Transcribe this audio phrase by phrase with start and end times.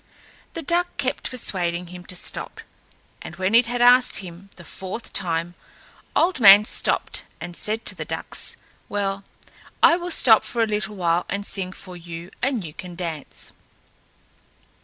[0.55, 2.61] The duck kept persuading him to stop,
[3.21, 5.53] and when it had asked him the fourth time,
[6.15, 8.57] Old Man stopped and said to the ducks,
[8.89, 9.23] "Well,
[9.83, 13.53] I will stop for a little while and sing for you, and you can dance."